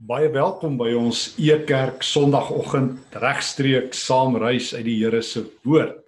[0.00, 5.98] Baie welkom by ons Ekerk Sondagoggend regstreeks saam reis uit die Here se woord.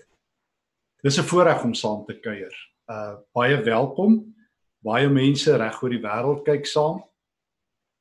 [1.04, 2.54] Dis 'n voorreg om saam te kuier.
[2.88, 4.32] Uh baie welkom.
[4.80, 7.04] Baie mense reg oor die wêreld kyk saam.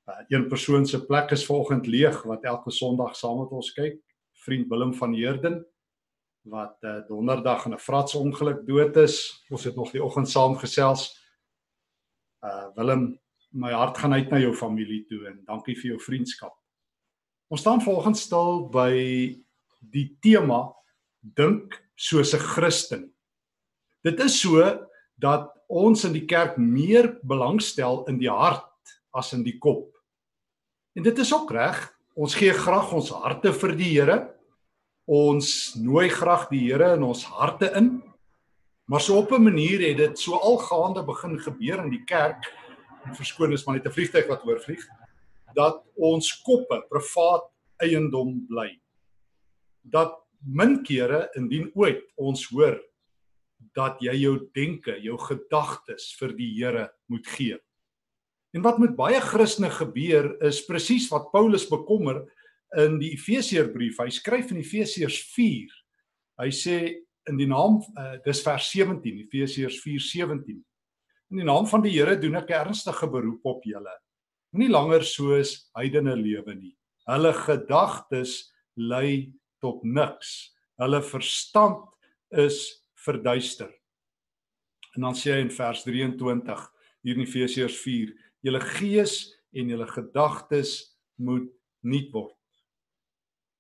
[0.08, 4.00] Uh een persoon se plek is vanoggend leeg wat elke Sondag saam met ons kyk.
[4.46, 5.66] Vriend Willem van Heerden
[6.48, 9.44] wat uh donderdag in 'n fratsongeluk dood is.
[9.50, 11.20] Ons het nog die oggend saam gesels.
[12.40, 13.20] Uh Willem
[13.52, 16.54] my hart gaan uit na jou familie toe en dankie vir jou vriendskap.
[17.52, 18.92] Ons staan volgens stil by
[19.92, 20.72] die tema
[21.22, 23.12] dink soos 'n Christen.
[24.04, 24.88] Dit is so
[25.20, 28.68] dat ons in die kerk meer belangstel in die hart
[29.14, 29.92] as in die kop.
[30.96, 31.94] En dit is ook reg.
[32.16, 34.36] Ons gee graag ons harte vir die Here.
[35.08, 38.02] Ons nooi graag die Here in ons harte in.
[38.86, 42.44] Maar so op 'n manier het dit so algaande begin gebeur in die kerk
[43.18, 44.84] verskoon is maar net 'n vliegtyg wat oorvlieg
[45.56, 47.50] dat ons koppe privaat
[47.84, 48.80] eiendom bly.
[49.84, 52.80] Dat min kere indien ooit ons hoor
[53.76, 57.58] dat jy jou denke, jou gedagtes vir die Here moet gee.
[58.54, 62.26] En wat met baie Christene gebeur is presies wat Paulus bekommer
[62.78, 64.00] in die Efesiërbrief.
[64.00, 65.72] Hy skryf in Efesiërs 4.
[66.42, 66.78] Hy sê
[67.30, 70.60] in die naam uh, dis vers 17, Efesiërs 4:17.
[71.32, 73.94] In die naam van die Here doen ek 'n ernstige beroep op julle.
[74.52, 76.76] Moenie langer soos heidene lewe nie.
[77.08, 80.52] Hulle gedagtes lei tot niks.
[80.76, 81.88] Hulle verstand
[82.32, 83.72] is verduister.
[84.96, 86.68] En dan sê hy in vers 23
[87.04, 88.12] hier in Efesiërs 4:
[88.44, 91.48] Julle gees en julle gedagtes moet
[91.82, 92.36] nuut word.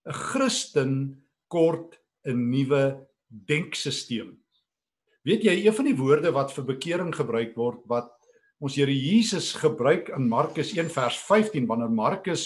[0.06, 4.36] 'n Christen kort 'n nuwe denkstelsel.
[5.22, 8.10] Weet jy een van die woorde wat vir bekering gebruik word wat
[8.62, 12.46] ons Here Jesus gebruik in Markus 1 vers 15 wanneer Markus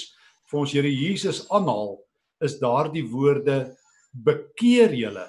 [0.52, 1.94] vir ons Here Jesus aanhaal
[2.44, 3.78] is daardie woorde
[4.12, 5.24] bekeer julle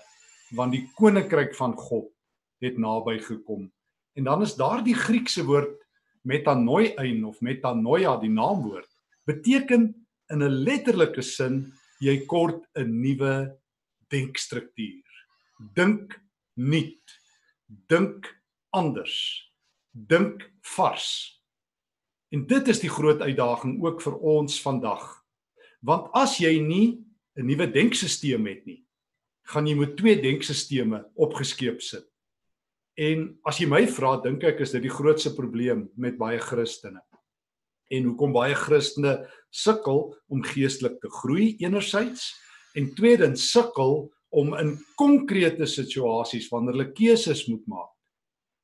[0.58, 2.08] want die koninkryk van God
[2.62, 3.68] het naby gekom.
[4.18, 5.76] En dan is daardie Griekse woord
[6.26, 8.90] metanoiein of metanoia die naamwoord
[9.26, 9.86] beteken
[10.34, 11.70] in 'n letterlike sin
[12.02, 13.54] jy kort 'n nuwe
[14.10, 15.06] denkstruktuur.
[15.74, 16.18] Dink
[16.56, 17.06] nuut
[17.66, 18.28] dink
[18.70, 19.16] anders.
[19.90, 21.08] Dink vars.
[22.34, 25.04] En dit is die groot uitdaging ook vir ons vandag.
[25.80, 27.04] Want as jy nie
[27.36, 28.84] 'n nuwe denkstelsel het nie,
[29.42, 32.06] gaan jy met twee denkstelsels opgeskeep sit.
[32.96, 37.02] En as jy my vra, dink ek is dit die grootste probleem met baie Christene.
[37.90, 42.34] En hoekom baie Christene sukkel om geestelik te groei enerzijds
[42.74, 47.92] en tweedens sukkel om in konkrete situasies wanneer hulle keuses moet maak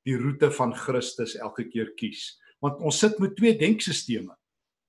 [0.06, 2.33] die roete van Christus elke keer kies.
[2.62, 4.34] Want ons sit met twee denkstelsels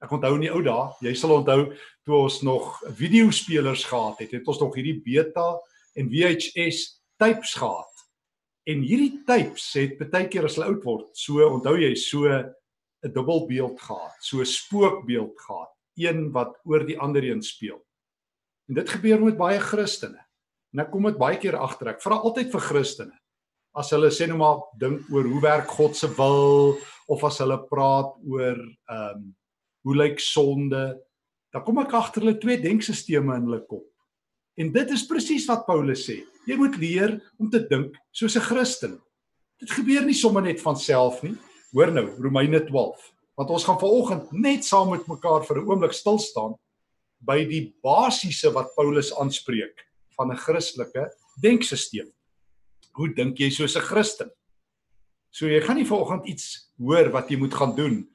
[0.03, 1.69] ek onthou in die ou dae jy sal onthou
[2.03, 5.45] toe ons nog videospelers gehad het het ons nog hierdie beta
[5.95, 6.81] en VHS
[7.21, 8.03] tapes gehad.
[8.67, 13.13] En hierdie tapes het baie keer as hulle oud word so onthou jy so 'n
[13.15, 17.79] dubbelbeeld gehad so 'n spookbeeld gehad een wat oor die ander een speel.
[18.67, 20.19] En dit gebeur met baie Christene
[20.73, 21.93] En ek kom dit baie keer agter.
[21.93, 23.15] Ek vra altyd vir Christene.
[23.77, 26.75] As hulle sê nou maar dink oor hoe werk God se wil
[27.09, 29.31] of as hulle praat oor ehm um,
[29.83, 30.95] hoe lyk sonde,
[31.51, 33.83] dan kom ek agter hulle twee denkstelsels in hulle kop.
[34.55, 36.21] En dit is presies wat Paulus sê.
[36.47, 38.93] Jy moet leer om te dink soos 'n Christen.
[39.59, 41.35] Dit gebeur nie sommer net van self nie.
[41.73, 43.11] Hoor nou, Romeine 12.
[43.35, 46.55] Want ons gaan vanoggend net saam met mekaar vir 'n oomblik stil staan
[47.19, 49.75] by die basiese wat Paulus aanspreek
[50.15, 51.09] van 'n Christelike
[51.41, 52.09] denkstelsel.
[52.93, 54.31] Hoe dink jy soos 'n Christen?
[55.31, 58.09] So jy gaan nie vanoggend iets hoor wat jy moet gaan doen.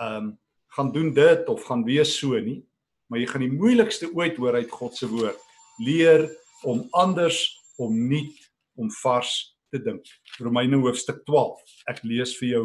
[0.00, 0.38] Ehm um,
[0.74, 2.64] gaan doen dit of gaan wees so nie,
[3.06, 5.38] maar jy gaan die moeilikste ooit hoor uit God se woord.
[5.78, 6.26] Leer
[6.66, 7.38] om anders,
[7.78, 10.02] om nuut, om vars te dink.
[10.42, 11.60] Romeine hoofstuk 12.
[11.86, 12.64] Ek lees vir jou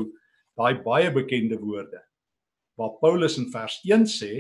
[0.57, 2.01] daai baie bekende woorde.
[2.79, 4.31] Waar Paulus in vers 1 sê,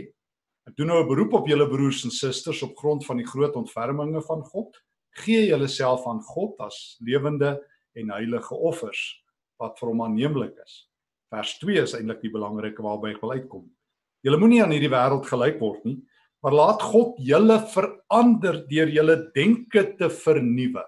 [0.69, 3.55] Ek doen nou 'n beroep op julle broers en susters op grond van die groot
[3.55, 4.77] ontferminge van God.
[5.17, 7.57] Gee julleself aan God as lewende
[7.95, 9.23] en heilige offers
[9.57, 10.85] wat vir hom aanneemlik is.
[11.33, 13.65] Vers 2 is eintlik die belangrike waarby ek wil uitkom.
[14.21, 15.97] Julle moenie aan hierdie wêreld gelyk word nie,
[16.43, 20.85] maar laat God julle verander deur julle denke te vernuwe.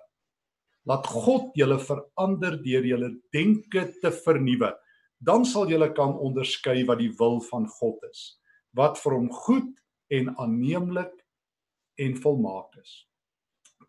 [0.86, 4.76] Laat God julle verander deur julle denke te vernuwe.
[5.18, 8.38] Dan sal julle kan onderskei wat die wil van God is
[8.74, 9.72] wat vir hom goed
[10.12, 11.14] en aanneemlik
[12.02, 13.08] en volmaak is.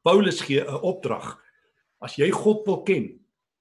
[0.03, 1.39] Paulus gee 'n opdrag.
[2.01, 3.21] As jy God wil ken,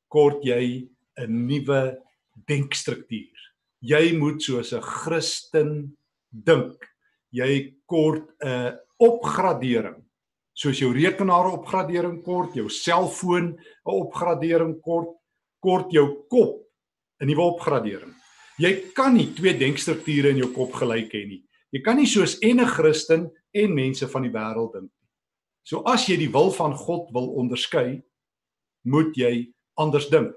[0.10, 2.02] kort jy 'n nuwe
[2.48, 3.38] denkstruktuur.
[3.82, 5.98] Jy moet soos 'n Christen
[6.30, 6.88] dink.
[7.32, 10.04] Jy kort 'n opgradering.
[10.54, 15.18] Soos jou rekenaar opgradering kort, jou selfoon 'n opgradering kort,
[15.60, 16.68] kort jou kop
[17.22, 18.21] 'n nuwe opgradering.
[18.60, 21.44] Jy kan nie twee denkstrukture in jou kop gelyk hê nie.
[21.72, 25.08] Jy kan nie soos enige Christen en mense van die wêreld dink nie.
[25.64, 28.02] So as jy die wil van God wil onderskei,
[28.84, 30.36] moet jy anders dink.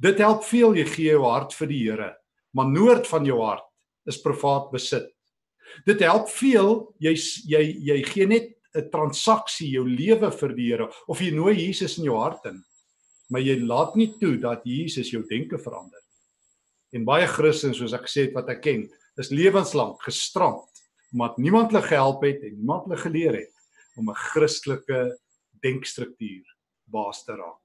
[0.00, 2.10] Dit help veel jy gee jou hart vir die Here,
[2.56, 3.66] maar noord van jou hart
[4.08, 5.06] is privaat besit.
[5.86, 7.14] Dit help veel jy
[7.46, 11.98] jy jy gee net 'n transaksie jou lewe vir die Here of jy nooi Jesus
[11.98, 12.62] in jou hart in,
[13.30, 15.99] maar jy laat nie toe dat Jesus jou denke verander.
[16.92, 18.84] En baie Christene soos ek gesê het wat ek ken,
[19.20, 20.66] is lewenslank gestrand
[21.10, 25.18] omdat niemand hulle gehelp het en niemand hulle geleer het om 'n Christelike
[25.62, 26.46] denkstruktuur
[26.86, 27.58] baas te raak.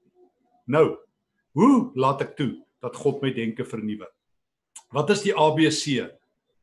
[0.66, 0.98] Nou,
[1.54, 4.06] hoe laat ek toe dat God my denke vernuwe?
[4.92, 6.10] Wat is die ABC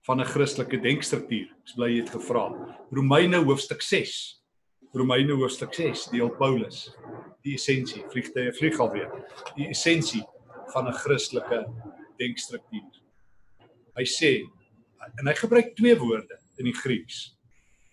[0.06, 1.48] van 'n Christelike denkstruktuur?
[1.48, 2.52] Ek bly jy het gevra.
[2.92, 4.44] Romeine hoofstuk 6.
[4.94, 6.92] Romeine hoofstuk 6 deel Paulus
[7.44, 9.12] die essensie, vliegtye vlieg alweer.
[9.58, 10.24] Die essensie
[10.74, 11.66] van 'n Christelike
[12.24, 13.00] denkstruktuur.
[14.00, 14.34] Hy sê
[15.20, 17.34] en hy gebruik twee woorde in die Grieks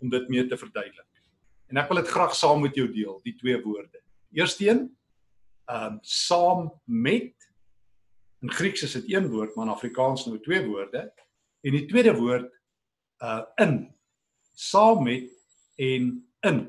[0.00, 1.06] om dit mee te verduidelik.
[1.70, 4.00] En ek wil dit graag saam met jou deel, die twee woorde.
[4.34, 4.88] Eersteen,
[5.70, 7.34] ehm um, saam met
[8.40, 11.10] in Grieks is dit een woord, maar in Afrikaans nou twee woorde.
[11.60, 12.48] En die tweede woord
[13.20, 13.94] uh in
[14.56, 15.28] saam met
[15.76, 16.60] en in.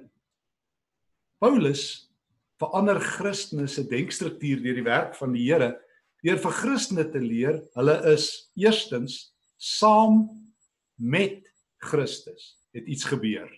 [1.40, 2.12] Paulus
[2.60, 5.72] verander Christene se denkstruktuur deur die werk van die Here
[6.26, 8.28] deur vir Christene te leer hulle is
[8.60, 10.26] eerstens saam
[10.98, 11.42] met
[11.82, 13.50] Christus het iets gebeur.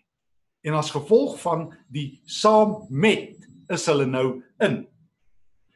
[0.64, 3.36] En as gevolg van die saam met
[3.72, 4.28] is hulle nou
[4.64, 4.84] in.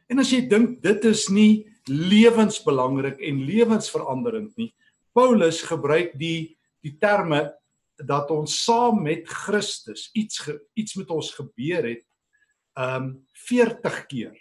[0.07, 4.71] En as jy dink dit is nie lewensbelangrik en lewensveranderend nie.
[5.15, 6.55] Paulus gebruik die
[6.85, 7.41] die terme
[7.97, 12.03] dat ons saam met Christus iets ge, iets met ons gebeur het
[12.77, 13.09] um
[13.49, 14.35] 40 keer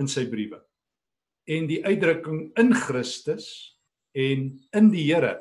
[0.00, 0.62] in sy briewe.
[1.52, 3.46] En die uitdrukking in Christus
[4.16, 5.36] en in die Here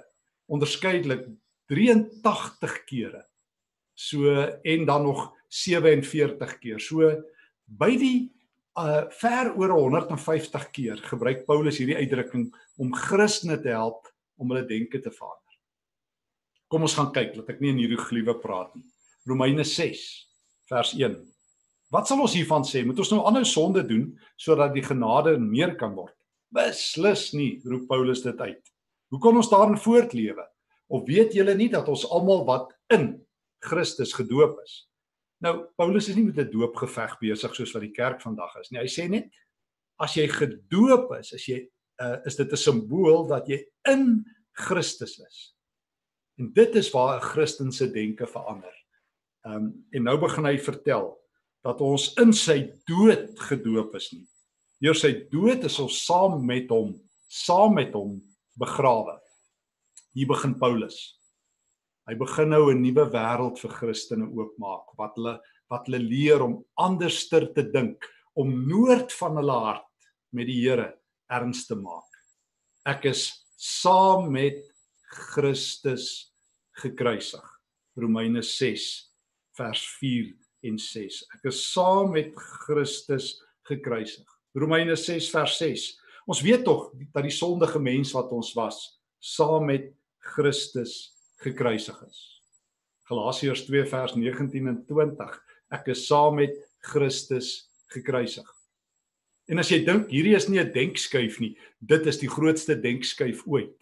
[0.51, 1.27] onderskeidelik
[1.71, 3.25] 83 kere
[4.01, 6.79] So en dan nog 47 keer.
[6.79, 7.11] So
[7.65, 8.31] by die
[8.79, 12.47] uh ver oor 150 keer gebruik Paulus hierdie uitdrukking
[12.79, 14.07] om Christene te help
[14.39, 15.57] om hulle denke te verander.
[16.71, 18.87] Kom ons gaan kyk, laat ek nie in hierdie gliewe praat nie.
[19.27, 20.05] Romeine 6
[20.71, 21.19] vers 1.
[21.91, 22.85] Wat sal ons hiervan sê?
[22.87, 24.05] Moet ons nou aanhou sonde doen
[24.39, 26.15] sodat die genade meer kan word?
[26.51, 28.71] Beslis nie, roep Paulus dit uit.
[29.11, 30.45] Hoe kan ons daarin voortlewe?
[30.91, 33.13] Of weet julle nie dat ons almal wat in
[33.63, 34.85] Christus gedoop is.
[35.43, 38.79] Nou Paulus is nie met 'n doopgeveg besig soos wat die kerk vandag is nie.
[38.79, 39.31] Hy sê net
[39.99, 41.67] as jy gedoop is, as jy
[42.01, 45.55] uh, is dit 'n simbool dat jy in Christus is.
[46.39, 48.73] En dit is waar 'n Christen se denke verander.
[49.45, 51.20] Ehm um, en nou begin hy vertel
[51.65, 54.25] dat ons in sy dood gedoop is nie.
[54.81, 56.95] Deur sy dood is ons saam met hom,
[57.29, 58.17] saam met hom
[58.59, 59.19] begrawe.
[60.17, 60.97] Hier begin Paulus.
[62.09, 66.65] Hy begin nou 'n nuwe wêreld vir Christene oopmaak wat hulle wat hulle leer om
[66.75, 68.03] anderster te dink,
[68.35, 70.99] om noord van hulle hart met die Here
[71.31, 72.09] erns te maak.
[72.85, 74.59] Ek is saam met
[75.05, 76.33] Christus
[76.81, 77.45] gekruisig.
[77.95, 79.11] Romeine 6
[79.55, 81.21] vers 4 en 6.
[81.35, 84.27] Ek is saam met Christus gekruisig.
[84.53, 85.87] Romeine 6 vers 6.
[86.29, 88.83] Ons weet tog dat die sondige mens wat ons was,
[89.19, 89.89] saam met
[90.35, 92.19] Christus gekruisig is.
[93.09, 95.37] Galasiërs 2 vers 19 en 20.
[95.73, 96.55] Ek is saam met
[96.91, 98.47] Christus gekruisig.
[99.51, 103.43] En as jy dink hierdie is nie 'n denkskuif nie, dit is die grootste denkskuif
[103.47, 103.75] ooit.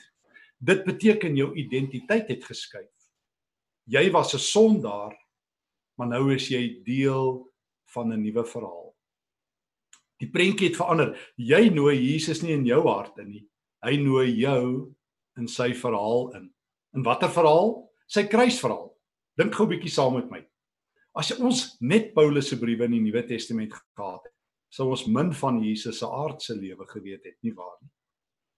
[0.59, 2.89] Dit beteken jou identiteit het geskuif.
[3.85, 5.13] Jy was 'n sondaar,
[5.99, 7.43] maar nou is jy deel
[7.91, 8.95] van 'n nuwe verhaal.
[10.19, 11.15] Die prentjie het verander.
[11.35, 13.45] Jy nooi Jesus nie in jou hart in nie.
[13.83, 14.95] Hy nooi jou
[15.37, 16.49] in sy verhaal in.
[16.95, 17.89] In watter verhaal?
[18.07, 18.95] Sy kruisverhaal.
[19.37, 20.45] Dink gou 'n bietjie saam met my.
[21.15, 24.33] As ons net Paulus se briewe in die Nuwe Testament gehad het,
[24.69, 27.89] sou ons min van Jesus se aardse lewe geweet het, nie waar nie?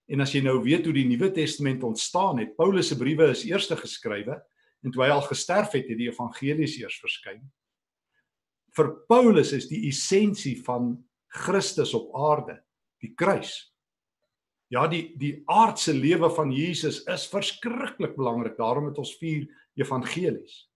[0.10, 3.46] En as jy nou weet hoe die Nuwe Testament ontstaan het, Paulus se briewe is
[3.46, 4.42] eers geskrywe
[4.82, 7.42] en toe hy al gesterf het, het die evangelies eers verskyn.
[8.76, 10.96] Vir Paulus is die essensie van
[11.32, 12.62] Christus op aarde
[13.04, 13.54] die kruis.
[14.72, 18.56] Ja, die die aardse lewe van Jesus is verskriklik belangrik.
[18.60, 20.70] Daarom het ons vier evangelies.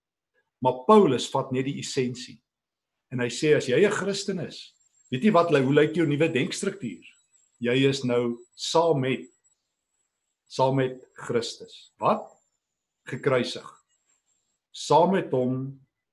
[0.59, 2.39] Maar Paulus vat net die essensie.
[3.13, 4.73] En hy sê as jy 'n Christen is,
[5.11, 7.05] weet jy wat hoe lyk jou nuwe denkstruktuur?
[7.59, 9.23] Jy is nou saam met
[10.47, 11.93] saam met Christus.
[11.97, 12.35] Wat?
[13.05, 13.84] gekruisig.
[14.75, 15.69] Saam met hom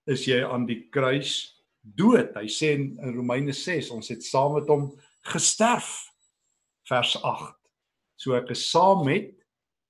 [0.06, 2.30] is jy aan die kruis dood.
[2.38, 4.92] Hy sê in Romeine 6 ons het saam met hom
[5.32, 5.90] gesterf.
[6.86, 7.56] Vers 8.
[8.22, 9.34] So ek is saam met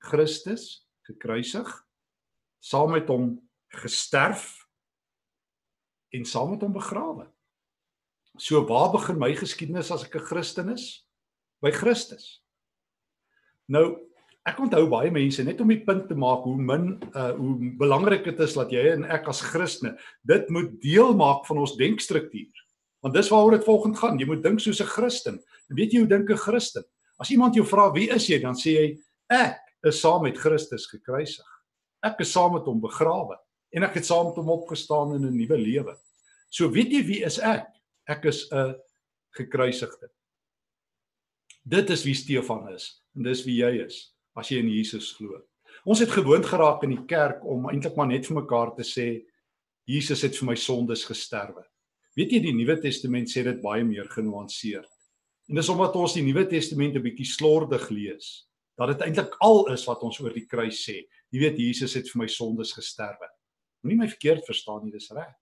[0.02, 1.68] Christus gekruisig,
[2.62, 3.36] saam met hom
[3.82, 4.62] gesterf
[6.12, 7.26] en saam met hom begrawe.
[8.40, 11.04] So waar begin my geskiedenis as ek 'n Christen is?
[11.60, 12.40] By Christus.
[13.68, 14.00] Nou,
[14.48, 18.24] ek onthou baie mense net om die punt te maak hoe min uh hoe belangrik
[18.26, 19.94] dit is dat jy en ek as Christene
[20.26, 22.64] dit moet deel maak van ons denkstruktuur.
[23.02, 24.18] Want dis waaroor dit volgens gaan.
[24.18, 25.38] Jy moet dink soos 'n Christen.
[25.70, 26.84] En weet jy hoe dink 'n Christen?
[27.18, 28.98] As iemand jou vra wie is jy, dan sê jy
[29.30, 31.46] ek is saam met Christus gekruisig.
[32.02, 33.36] Ek is saam met hom begrawe
[33.72, 35.96] en ek het saam met hom opgestaan in 'n nuwe lewe.
[36.50, 37.66] So weet jy wie is ek?
[38.08, 38.74] Ek is 'n
[39.30, 40.10] gekruisigde.
[41.64, 45.40] Dit is wie Stefan is en dis wie jy is as jy in Jesus glo.
[45.88, 49.06] Ons het gewoond geraak in die kerk om eintlik maar net vir mekaar te sê
[49.88, 51.64] Jesus het vir my sondes gesterwe.
[52.16, 54.88] Weet jy die Nuwe Testament sê dit baie meer genuanceerd.
[55.50, 58.46] En dis omdat ons die Nuwe Testament 'n bietjie slordig lees
[58.78, 61.04] dat dit eintlik al is wat ons oor die kruis sê.
[61.30, 63.28] Jy weet Jesus het vir my sondes gesterwe.
[63.82, 65.34] Moenie my verkeerd verstaan nie, dis reg.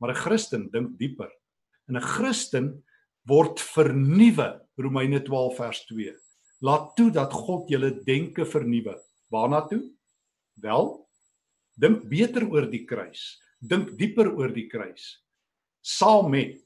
[0.00, 1.30] Maar 'n Christen dink dieper.
[1.88, 2.84] En 'n Christen
[3.24, 6.14] word vernuwe Romeine 12 vers 2
[6.64, 8.96] laat toe dat God julle denke vernuwe.
[9.32, 9.82] Waarna toe?
[10.62, 10.94] Wel
[11.76, 13.36] dink beter oor die kruis.
[13.60, 15.20] Dink dieper oor die kruis.
[15.84, 16.62] Saam met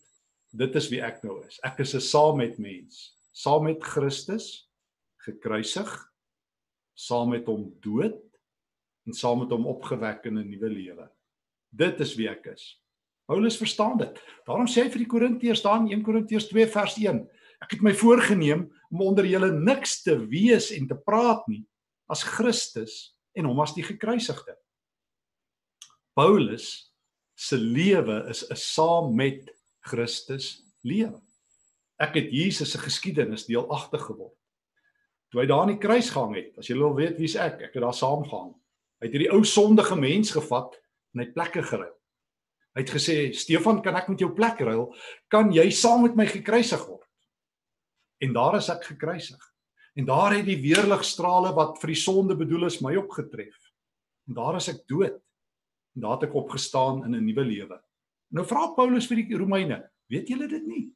[0.50, 1.59] dit is wie ek nou is.
[1.62, 3.16] Ek is 'n saam met mens.
[3.32, 4.68] Saam met Christus
[5.26, 5.90] gekruisig.
[6.94, 8.23] Saam met hom dood.
[9.06, 11.11] En saam met hom opgewek in 'n nuwe lewe.
[11.70, 12.80] Dit is wie ek is.
[13.26, 14.20] Paulus verstaan dit.
[14.44, 17.28] Daarom sê hy vir die Korintiërs daar in 1 Korintiërs 2 vers 1:
[17.61, 21.62] Ek het my voorgenem om onder julle niks te wees en te praat nie
[22.11, 24.57] as Christus en hom as die gekruisigde.
[26.19, 26.90] Paulus
[27.38, 29.50] se lewe is 'n saam met
[29.81, 31.21] Christus lewe.
[32.00, 34.37] Ek het Jesus se geskiedenis deelagtig geword.
[35.31, 37.75] Toe hy daar aan die kruis gehang het, as jy wil weet wie's ek, ek
[37.75, 38.55] het daar saam gehang.
[39.00, 40.75] Hy het hierdie ou sondige mens gevat
[41.14, 41.97] en hy plekke geruil.
[42.75, 44.95] Hy het gesê, "Stefan, kan ek met jou plek ruil?
[45.29, 47.10] Kan jy saam met my gekruisig word?"
[48.20, 49.40] En daar is ek gekruisig.
[49.98, 53.56] En daar het die weerligstrale wat vir die sonde bedoel is my opgetref.
[54.28, 55.16] En daar is ek dood.
[55.96, 57.80] En daar het ek opgestaan in 'n nuwe lewe.
[58.30, 60.92] Nou vra Paulus vir die Romeine, weet julle dit nie?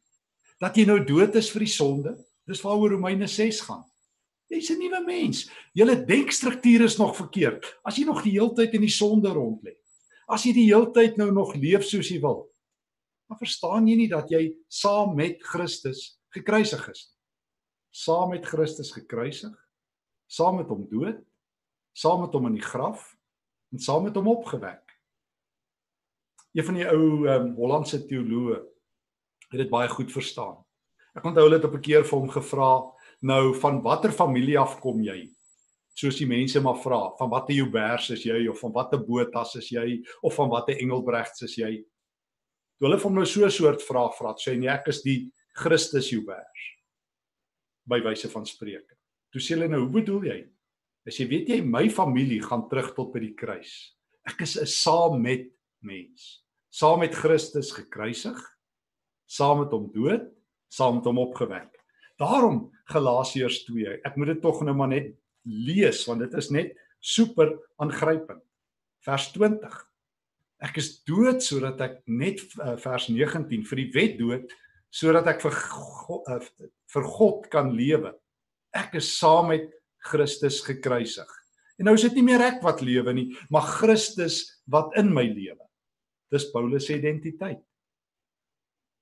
[0.61, 2.15] Dat jy nou dood is vir die sonde?
[2.47, 3.85] Dis waaroor Romeine 6 gaan.
[4.49, 5.51] Jy's 'n nuwe mens.
[5.73, 7.65] Julle denkstruktuur is nog verkeerd.
[7.83, 9.75] As jy nog die hele tyd in die sonde rond lê.
[10.29, 12.51] As jy die hele tyd nou nog leef soos jy wil,
[13.29, 17.14] dan verstaan jy nie dat jy saam met Christus gekruisig is nie.
[17.95, 19.55] Saam met Christus gekruisig,
[20.27, 21.21] saam met hom dood,
[21.95, 23.13] saam met hom in die graf
[23.71, 24.83] en saam met hom opgewek.
[26.55, 28.59] Een van die ou um, Hollandse teoloë
[29.53, 30.59] het dit baie goed verstaan.
[31.15, 32.73] Ek onthou hulle het op 'n keer vir hom gevra,
[33.23, 35.31] nou van watter familie af kom jy?
[35.95, 39.71] soos die mense maar vra, van watter Joubers is jy of van watter Botas is
[39.71, 41.77] jy of van watter Engelbregts is jy?
[42.79, 46.11] Toe hulle van my so 'n soort vraag vra, sê nee, ek is die Christus
[46.11, 46.74] Joubers.
[47.87, 48.97] By wyse van spreuke.
[49.33, 50.39] Toe sê hulle nou, hoe bedoel jy?
[51.05, 53.95] As jy weet jy my familie gaan terug tot by die kruis.
[54.25, 55.51] Ek is 'n saam met
[55.83, 56.45] mens.
[56.71, 58.39] Saam met Christus gekruisig,
[59.27, 60.33] saam met hom dood,
[60.69, 61.71] saam met hom opgewek.
[62.19, 64.01] Daarom Galasiërs 2.
[64.05, 65.15] Ek moet dit tog nou maar net
[65.45, 68.43] lees want dit is net super aangrypend.
[69.05, 69.75] Vers 20.
[70.65, 74.55] Ek is dood sodat ek net uh, vers 19 vir die wet dood
[74.95, 78.15] sodat ek vir God, uh, vir God kan lewe.
[78.75, 79.67] Ek is saam met
[80.07, 81.31] Christus gekruisig.
[81.79, 85.25] En nou is dit nie meer ek wat lewe nie, maar Christus wat in my
[85.27, 85.63] lewe.
[86.31, 87.63] Dis Paulus se identiteit.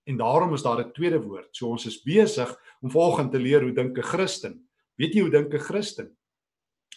[0.08, 1.52] En daarom is daar 'n tweede woord.
[1.52, 2.48] So ons is besig
[2.82, 4.68] om volgens te leer hoe dink 'n Christen.
[4.98, 6.16] Weet jy hoe dink 'n Christen?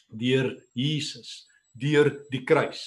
[0.10, 2.84] deur Jesus, deur die kruis.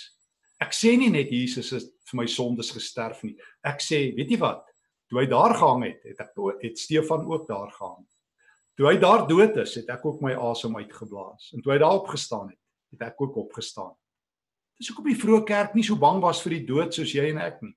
[0.58, 3.36] Ek sê nie net Jesus het vir my sondes gesterf nie.
[3.66, 4.64] Ek sê, weet jy wat?
[5.08, 8.04] Toe hy daar gehang het, het ek het Stefan ook daar gehang.
[8.76, 11.52] Toe hy daar dood is, het ek ook my asem uitgeblaas.
[11.56, 12.60] En toe hy daar opgestaan het,
[12.94, 13.94] het ek ook opgestaan.
[14.78, 17.40] Dis hoekom die vroeë kerk nie so bang was vir die dood soos jy en
[17.42, 17.74] ek nie.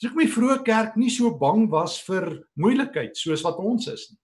[0.00, 2.26] Dis hoekom die vroeë kerk nie so bang was vir
[2.58, 4.18] moeilikheid soos wat ons is nie.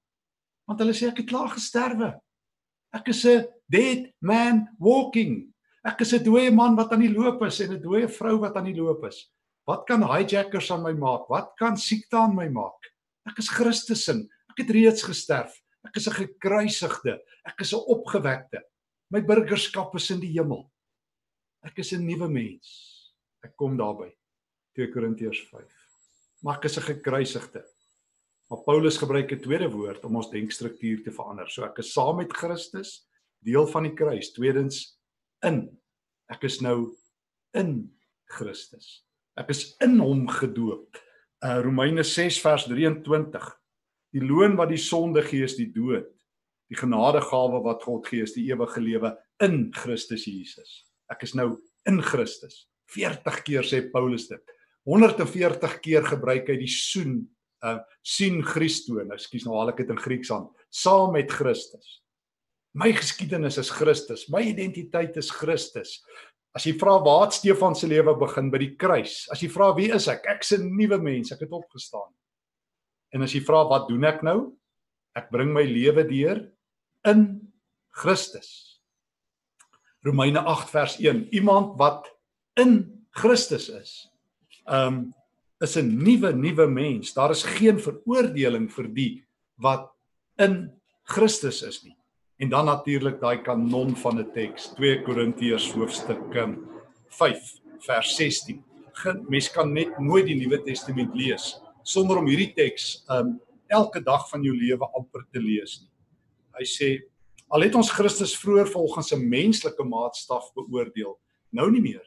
[0.66, 2.10] Want hulle sê ek het klaar gesterwe.
[2.96, 5.52] Ek is 'n dead man walking.
[5.84, 8.56] Ek is 'n dooie man wat aan die loop is en 'n dooie vrou wat
[8.56, 9.30] aan die loop is.
[9.68, 11.26] Wat kan hijackers aan my maak?
[11.28, 12.88] Wat kan siekte aan my maak?
[13.28, 14.22] Ek is Christus in.
[14.48, 15.52] Ek het reeds gesterf.
[15.84, 17.20] Ek is 'n gekruisigde.
[17.44, 18.64] Ek is 'n opgewekte.
[19.10, 20.70] My burgerskap is in die hemel.
[21.62, 23.12] Ek is 'n nuwe mens.
[23.44, 24.10] Ek kom daarby.
[24.74, 25.72] 2 Korintiërs 5.
[26.42, 27.64] Maar ek is 'n gekruisigde.
[28.48, 31.48] Maar Paulus gebruik 'n tweede woord om ons denkstruktuur te verander.
[31.50, 33.06] So ek is saam met Christus,
[33.44, 34.32] deel van die kruis.
[34.32, 34.98] Tweedens
[35.42, 35.78] in.
[36.30, 36.96] Ek is nou
[37.52, 39.07] in Christus.
[39.38, 40.98] Ek is in hom gedoop.
[41.44, 43.46] Uh Romeine 6 vers 23.
[44.16, 46.08] Die loon wat die sonde gee is die dood.
[46.68, 49.14] Die genadegawe wat God gee is die ewige lewe
[49.44, 50.82] in Christus Jesus.
[51.12, 51.54] Ek is nou
[51.88, 52.66] in Christus.
[52.92, 54.42] 40 keer sê Paulus dit.
[54.88, 57.20] 140 keer gebruik hy die soen
[57.66, 61.98] uh sien Christo, nou skus nou haal ek dit in Grieks aan, saam met Christus.
[62.78, 65.98] My geskiedenis is Christus, my identiteit is Christus.
[66.58, 69.28] As jy vra waar het Stefan se lewe begin by die kruis?
[69.30, 70.24] As jy vra wie is ek?
[70.26, 72.10] Ek's 'n nuwe mens, ek het opgestaan.
[73.14, 74.56] En as jy vra wat doen ek nou?
[75.14, 76.50] Ek bring my lewe deur
[77.04, 77.52] in
[77.94, 78.80] Christus.
[80.04, 81.28] Romeine 8 vers 1.
[81.32, 82.10] Iemand wat
[82.56, 84.08] in Christus is.
[84.66, 85.14] Um
[85.60, 87.14] is 'n nuwe nuwe mens.
[87.14, 89.24] Daar is geen veroordeling vir die
[89.58, 89.90] wat
[90.38, 90.70] in
[91.04, 91.97] Christus is nie.
[92.38, 96.22] En dan natuurlik daai kanon van 'n teks, 2 Korintiërs hoofstuk
[97.08, 98.64] 5 vers 16.
[99.28, 104.28] Mens kan net nooit die Nuwe Testament lees sonder om hierdie teks um elke dag
[104.30, 105.90] van jou lewe amper te lees nie.
[106.58, 106.88] Hy sê
[107.48, 111.18] al het ons Christus vroeër volgens 'n menslike maatstaf beoordeel,
[111.50, 112.06] nou nie meer.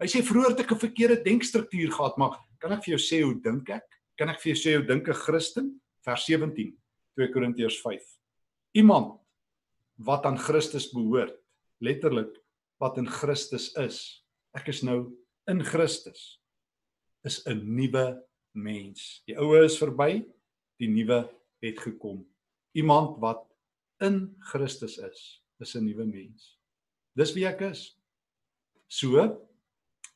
[0.00, 3.22] Hy sê vroeër het ek 'n verkeerde denkstruktuur gehad, maar kan ek vir jou sê
[3.22, 3.84] hoe dink ek?
[4.18, 5.80] Kan ek vir jou sê hoe dink 'n Christen?
[6.04, 6.76] Vers 17,
[7.14, 8.02] 2 Korintiërs 5.
[8.74, 9.20] Iemand
[9.98, 11.34] wat aan Christus behoort,
[11.82, 12.32] letterlik
[12.78, 14.24] wat in Christus is.
[14.54, 15.10] Ek is nou
[15.50, 16.40] in Christus.
[17.26, 18.22] Is 'n nuwe
[18.54, 19.22] mens.
[19.26, 20.24] Die ou is verby,
[20.78, 21.28] die nuwe
[21.60, 22.26] het gekom.
[22.74, 23.44] Iemand wat
[24.00, 26.58] in Christus is, is 'n nuwe mens.
[27.16, 27.98] Dis wie ek is.
[28.86, 29.48] So,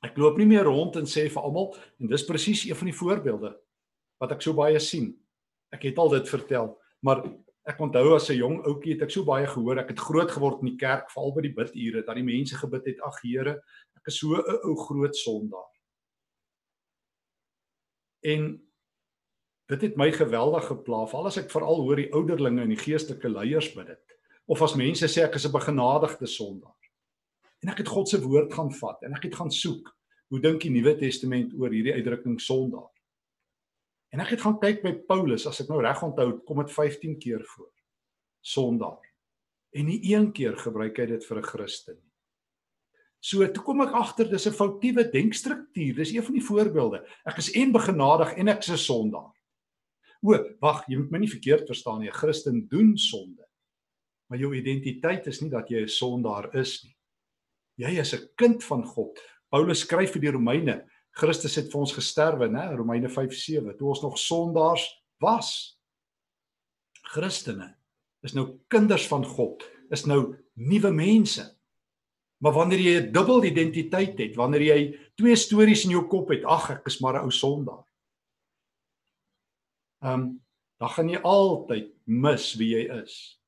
[0.03, 1.71] Ek loop nie meer rond en sê vir almal
[2.03, 3.53] en dis presies een van die voorbeelde
[4.23, 5.13] wat ek so baie sien.
[5.75, 6.73] Ek het al dit vertel,
[7.07, 7.23] maar
[7.69, 9.79] ek onthou as 'n jong ouetjie het ek so baie gehoor.
[9.79, 12.87] Ek het groot geword in die kerk, veral by die bidure, dat die mense gebid
[12.87, 13.63] het: "Ag Here,
[13.97, 15.71] ek is so 'n ou groot sondaar."
[18.25, 18.61] En
[19.69, 23.29] dit het my geweldig gepla, veral as ek veral hoor die ouderlinge en die geestelike
[23.29, 24.17] leiers bid dit.
[24.49, 26.75] Of as mense sê ek is 'n begenadigde sondaar.
[27.63, 29.97] En ek het God se woord gaan vat en ek het gaan soek.
[30.29, 32.91] Hoe dink die Nuwe Testament oor hierdie uitdrukking sondaar?
[34.13, 37.19] En ek het gaan kyk by Paulus, as ek nou reg onthou, kom dit 15
[37.19, 37.71] keer voor.
[38.45, 39.01] Sondaar.
[39.73, 42.13] En nie een keer gebruik hy dit vir 'n Christen nie.
[43.23, 45.95] So toe kom ek agter dis 'n foutiewe denkstruktuur.
[45.95, 47.07] Dis een van die voorbeelde.
[47.25, 49.33] Ek is en begenadig en ek is 'n sondaar.
[50.23, 52.09] O, wag, jy moet my nie verkeerd verstaan nie.
[52.09, 53.47] 'n Christen doen sonde.
[54.29, 56.97] Maar jou identiteit is nie dat jy 'n sondaar is nie.
[57.77, 59.19] Jy is 'n kind van God.
[59.51, 62.71] Paulus skryf vir die Romeine, Christus het vir ons gesterwe, né?
[62.77, 63.77] Romeine 5:7.
[63.77, 64.85] Toe ons nog sondaars
[65.21, 65.79] was.
[67.13, 67.75] Christene
[68.23, 71.45] is nou kinders van God, is nou nuwe mense.
[72.43, 76.45] Maar wanneer jy 'n dubbel identiteit het, wanneer jy twee stories in jou kop het,
[76.45, 77.85] ag ek is maar 'n ou sondaar.
[80.03, 80.43] Ehm um,
[80.79, 83.41] dan gaan jy altyd mis wie jy is.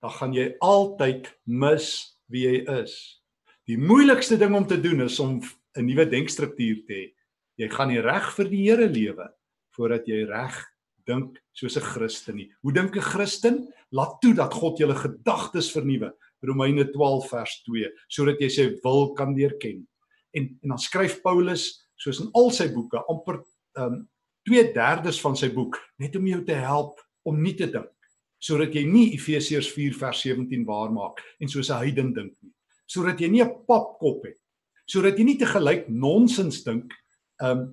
[0.00, 3.22] Dan gaan jy altyd mis wie jy is.
[3.70, 5.38] Die moeilikste ding om te doen is om
[5.76, 7.06] 'n nuwe denkstruktuur te hê.
[7.58, 9.28] Jy gaan nie reg vir die Here lewe
[9.76, 10.56] voordat jy reg
[11.06, 12.50] dink soos 'n Christen nie.
[12.62, 13.72] Hoe dink 'n Christen?
[13.92, 16.12] Laat toe dat God jou gedagtes vernuwe.
[16.42, 19.86] Romeine 12 vers 2, sodat jy sy wil kan leer ken.
[20.34, 23.42] En en dan skryf Paulus soos in al sy boeke amper
[23.78, 24.08] ehm um,
[24.48, 27.90] 2/3 van sy boek net om jou te help om nie te dink
[28.42, 32.52] sodat jy nie Efesiërs 4 vers 17 waar maak en soos 'n heiden dink nie
[32.86, 34.38] sodat jy nie 'n papkop het
[34.92, 36.92] sodat jy nie te gelyk nonsens dink
[37.40, 37.70] um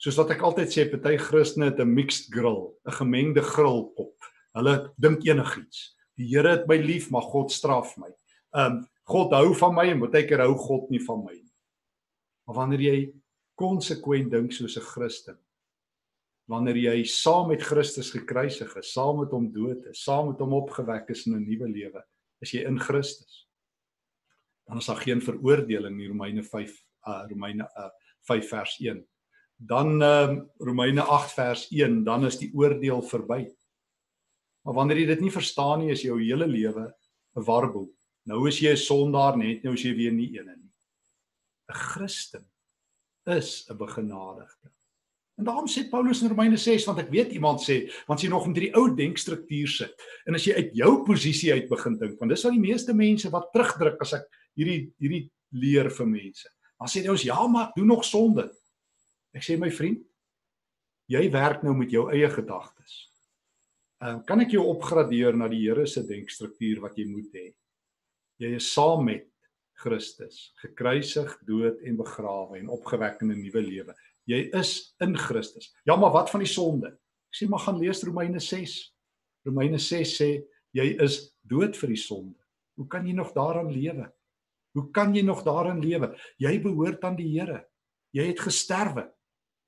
[0.00, 4.16] soos wat ek altyd sê party Christene het 'n mixed grill 'n gemengde grillkop
[4.54, 8.10] hulle dink enigiets die Here het my lief maar God straf my.
[8.52, 11.54] Um God hou van my en baie keer hou God nie van my nie.
[12.46, 12.98] Maar wanneer jy
[13.58, 15.38] konsekwent dink soos 'n Christen
[16.50, 20.52] wanneer jy saam met Christus gekruisig is saam met hom dood is saam met hom
[20.58, 22.02] opgewek is in 'n nuwe lewe
[22.42, 23.46] is jy in Christus
[24.70, 26.76] dan is daar geen veroordeling nie Romeine 5
[27.10, 27.90] uh Romeine uh
[28.28, 29.00] 5 vers 1.
[29.56, 33.42] Dan ehm uh, Romeine 8 vers 1, dan is die oordeel verby.
[34.62, 36.86] Maar wanneer jy dit nie verstaan nie, is jou hele lewe
[37.36, 37.90] 'n warboel.
[38.28, 40.72] Nou is jy 'n sondaar net, nou is jy weer nie eene nie.
[41.68, 42.46] 'n Christen
[43.26, 44.70] is 'n begenadigde.
[45.40, 48.46] En daarom sê Paulus in Romeine 6 want ek weet iemand sê want jy nog
[48.46, 49.94] met hierdie ou denkstruktuur sit.
[50.26, 53.30] En as jy uit jou posisie uit begin dink, want dis wat die meeste mense
[53.30, 54.26] wat terugdruk as ek
[54.58, 56.48] hierdie hierdie leer vir mense.
[56.78, 58.46] Dan sê jy ons ja, maar doen nog sonde.
[59.36, 60.02] Ek sê my vriend,
[61.10, 63.06] jy werk nou met jou eie gedagtes.
[64.00, 67.50] Ehm uh, kan ek jou opgradeer na die Here se denkstruktuur wat jy moet hê?
[68.40, 69.26] Jy is saam met
[69.80, 73.94] Christus, gekruisig, dood en begrawe en opgewek in 'n nuwe lewe.
[74.24, 75.74] Jy is in Christus.
[75.84, 76.96] Ja, maar wat van die sonde?
[77.30, 78.94] Ek sê maar gaan lees Romeine 6.
[79.44, 80.30] Romeine 6 sê
[80.72, 82.38] jy is dood vir die sonde.
[82.76, 84.12] Hoe kan jy nog daaraan lewe?
[84.72, 86.12] Hoe kan jy nog daarin lewe?
[86.38, 87.64] Jy behoort aan die Here.
[88.14, 89.08] Jy het gesterwe.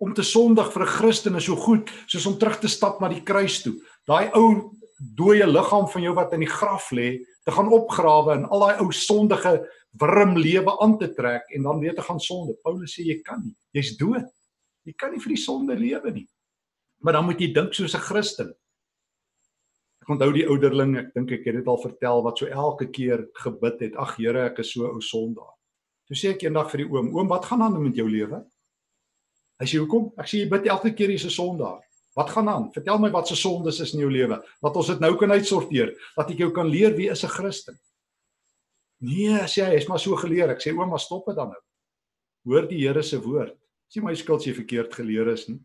[0.02, 3.08] Om te sondig vir 'n Christen is so goed soos om terug te stap na
[3.08, 3.74] die kruis toe.
[4.06, 8.44] Daai ou dooie liggaam van jou wat in die graf lê, te gaan opgrawe en
[8.44, 12.54] al daai ou sondige wurm lewe aan te trek en dan weer te gaan sonde.
[12.62, 13.56] Paulus sê jy kan nie.
[13.72, 14.28] Jy's dood.
[14.84, 16.28] Jy kan nie vir die sonde lewe nie.
[17.02, 18.54] Maar dan moet jy dink soos 'n Christen.
[20.02, 23.22] Ek onthou die ouderling, ek dink ek het dit al vertel wat so elke keer
[23.38, 23.98] gebid het.
[24.02, 25.52] Ag Here, ek is so ou sondaar.
[26.10, 28.42] Toe sê ek eendag vir die oom, oom, wat gaan aan met jou lewe?
[29.62, 30.10] Hy sê hoekom?
[30.18, 31.78] Ek sê jy bid elke keer jy's 'n sondaar.
[32.18, 32.66] Wat gaan aan?
[32.74, 34.42] Vertel my wat se sondes is in jou lewe.
[34.60, 37.78] Wat ons dit nou kan uitsorteer, dat ek jou kan leer wie is 'n Christen.
[39.00, 40.50] Nee, sê hy, is maar so geleer.
[40.50, 41.62] Ek sê ouma, stop dit dan nou.
[42.44, 43.56] Hoor die Here se woord.
[43.86, 45.60] Dis nie my skuld as jy verkeerd geleer is nie.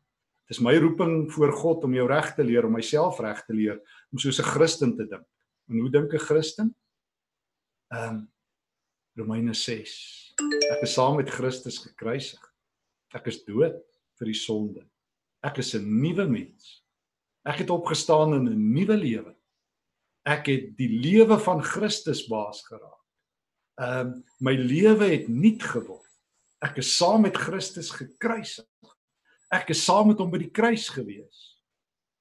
[0.47, 3.79] Dis my roeping voor God om jou reg te leer, om myself reg te leer,
[4.11, 5.27] om soos 'n Christen te dink.
[5.69, 6.75] En hoe dink 'n Christen?
[7.93, 8.31] Ehm um,
[9.15, 10.33] Romeine 6.
[10.71, 12.53] Ek is saam met Christus gekruisig.
[13.13, 13.81] Ek is dood
[14.19, 14.87] vir die sonde.
[15.43, 16.83] Ek is 'n nuwe mens.
[17.45, 19.35] Ek het opgestaan in 'n nuwe lewe.
[20.25, 22.97] Ek het die lewe van Christus baas geraak
[23.77, 26.09] ehm um, my lewe het nuut geword.
[26.65, 28.65] Ek is saam met Christus gekruisig.
[29.53, 31.43] Ek is saam met hom by die kruis gewees.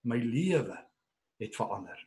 [0.06, 0.76] My lewe
[1.42, 1.98] het verander.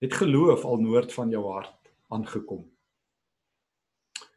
[0.00, 2.64] Het geloof al noord van jou hart aangekom.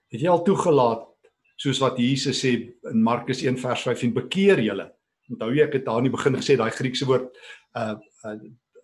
[0.09, 1.05] Het jy al toegelaat
[1.59, 2.53] soos wat Jesus sê
[2.91, 4.87] in Markus 1 vers 15 bekeer julle.
[5.29, 7.29] Onthou jy ek het daar in die begin gesê daai Griekse woord
[7.77, 8.39] uh, uh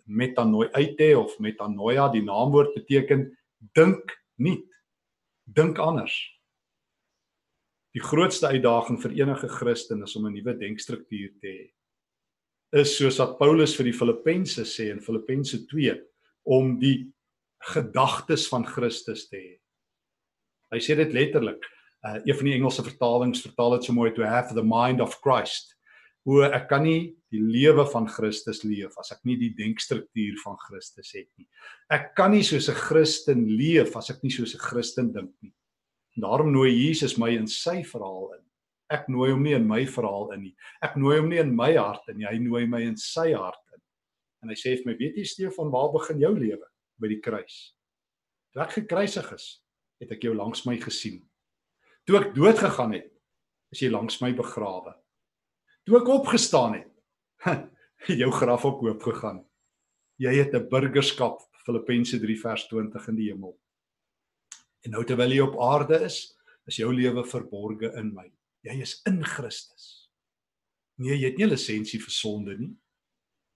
[0.06, 3.23] metanoite of metanoia die naamwoord beteken
[3.73, 4.67] dink nuut.
[5.49, 6.13] Dink anders.
[7.96, 11.72] Die grootste uitdaging vir enige Christen is om 'n nuwe denkstruktuur te hê.
[12.74, 16.02] Is soos wat Paulus vir die Filippense sê in Filippense 2
[16.44, 17.14] om die
[17.72, 19.60] gedagtes van Christus te hê.
[20.72, 21.64] Hy sê dit letterlik.
[22.06, 25.16] Uh, een van die Engelse vertalings vertaal dit so mooi to have the mind of
[25.22, 25.76] Christ
[26.26, 30.58] hoe ek kan nie die lewe van Christus leef as ek nie die denkstruktuur van
[30.58, 31.48] Christus het nie.
[31.90, 35.54] Ek kan nie soos 'n Christen leef as ek nie soos 'n Christen dink nie.
[36.21, 38.43] Daarom nooi Jesus my in sy verhaal in.
[38.93, 40.56] Ek nooi hom nie in my verhaal in nie.
[40.86, 42.28] Ek nooi hom nie in my hart in nie.
[42.30, 43.82] Hy nooi my in sy hart in.
[44.45, 46.67] En hy sê vir my, weet jy Stefan, waar begin jou lewe?
[47.01, 47.73] By die kruis.
[48.54, 49.47] Toe ek gekruisig is,
[49.99, 51.19] het ek jou langs my gesien.
[52.08, 53.10] Toe ek dood gegaan het,
[53.73, 54.93] is jy langs my begrawe
[55.86, 56.89] toe ek opgestaan het,
[58.10, 59.43] het jou graf ook oop gegaan.
[60.21, 63.54] Jy het 'n burgerskap Filippense 3 vers 20 in die hemel.
[64.86, 66.19] En nou terwyl jy op aarde is,
[66.69, 68.28] is jou lewe verborge in my.
[68.65, 70.10] Jy is in Christus.
[71.02, 72.74] Nee, jy het nie lisensie vir sonde nie.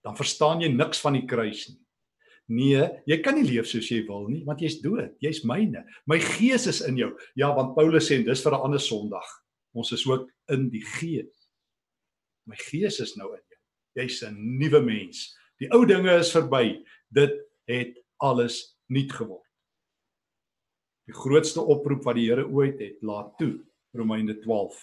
[0.06, 1.80] Dan verstaan jy niks van die kruis nie.
[2.50, 5.14] Nee, jy kan nie leef soos jy wil nie, want jy's dood.
[5.22, 5.84] Jy's myne.
[6.10, 7.12] My gees is in jou.
[7.38, 9.28] Ja, want Paulus sê dis vir 'n ander Sondag.
[9.74, 11.50] Ons is ook in die gees.
[12.48, 13.60] My gees is nou in jou.
[14.02, 15.38] Jy's 'n nuwe mens.
[15.60, 16.84] Die ou dinge is verby.
[17.12, 17.38] Dit
[17.68, 19.49] het alles nuut geword.
[21.10, 23.56] Die grootste oproep wat die Here ooit het, laat toe,
[23.98, 24.78] Romeine 12,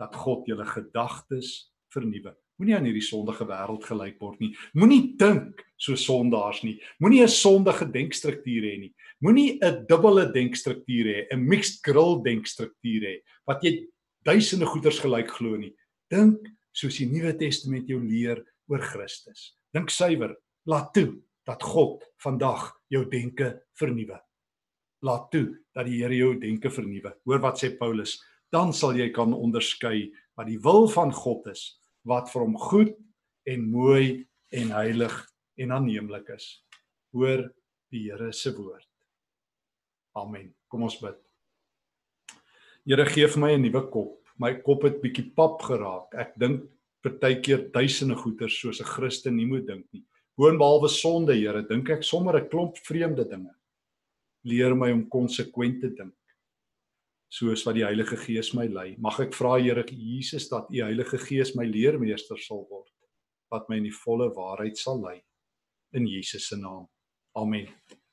[0.00, 1.50] dat God julle gedagtes
[1.92, 2.32] vernuwe.
[2.56, 4.54] Moenie aan hierdie sondige wêreld gelyk word nie.
[4.78, 6.78] Moenie dink so sondaars nie.
[7.04, 8.94] Moenie 'n sondige denkstruktuur hê nie.
[9.20, 13.88] Moenie 'n dubbele denkstruktuur hê, 'n mixed grill denkstruktuur hê wat jy
[14.24, 15.74] duisende goeders gelyk glo nie.
[16.08, 19.56] Dink soos die Nuwe Testament jou leer oor Christus.
[19.74, 20.34] Dink suiwer,
[20.66, 24.20] laat toe dat God vandag jou denke vernuwe.
[25.02, 27.14] Laat toe dat die Here jou denke vernuwe.
[27.26, 28.20] Hoor wat sê Paulus,
[28.52, 32.94] dan sal jy kan onderskei wat die wil van God is, wat vir hom goed
[33.48, 35.14] en mooi en heilig
[35.58, 36.62] en aanneemlik is.
[37.12, 37.48] Hoor
[37.92, 38.88] die Here se woord.
[40.16, 40.52] Amen.
[40.68, 41.18] Kom ons bid.
[42.86, 46.14] Here gee vir my 'n nuwe kop my kop het bietjie pap geraak.
[46.18, 46.64] Ek dink
[47.04, 50.04] partykeer duisende goeters soos 'n Christen nie moet dink nie.
[50.38, 53.54] Boonbehalwe sonde, Here, dink ek sommer 'n klomp vreemde dinge.
[54.44, 56.16] Leer my om konsekwent te dink
[57.32, 58.90] soos wat die Heilige Gees my lei.
[59.00, 62.90] Mag ek vra Here Jesus dat U Heilige Gees my leermeester sal word
[63.52, 65.18] wat my in die volle waarheid sal lei
[65.92, 66.86] in Jesus se naam.
[67.36, 67.68] Amen.